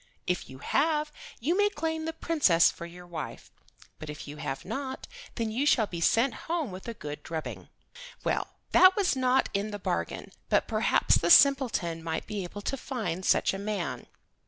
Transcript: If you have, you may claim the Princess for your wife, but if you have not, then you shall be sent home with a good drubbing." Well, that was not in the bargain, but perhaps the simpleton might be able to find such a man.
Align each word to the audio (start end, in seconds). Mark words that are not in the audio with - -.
If 0.25 0.49
you 0.49 0.57
have, 0.57 1.11
you 1.39 1.55
may 1.55 1.69
claim 1.69 2.05
the 2.05 2.11
Princess 2.13 2.71
for 2.71 2.87
your 2.87 3.05
wife, 3.05 3.51
but 3.99 4.09
if 4.09 4.27
you 4.27 4.37
have 4.37 4.65
not, 4.65 5.05
then 5.35 5.51
you 5.51 5.67
shall 5.67 5.85
be 5.85 6.01
sent 6.01 6.33
home 6.49 6.71
with 6.71 6.87
a 6.87 6.95
good 6.95 7.21
drubbing." 7.21 7.69
Well, 8.23 8.47
that 8.71 8.95
was 8.95 9.15
not 9.15 9.49
in 9.53 9.69
the 9.69 9.77
bargain, 9.77 10.31
but 10.49 10.67
perhaps 10.67 11.17
the 11.19 11.29
simpleton 11.29 12.01
might 12.01 12.25
be 12.25 12.43
able 12.43 12.63
to 12.63 12.77
find 12.77 13.23
such 13.23 13.53
a 13.53 13.59
man. 13.59 14.07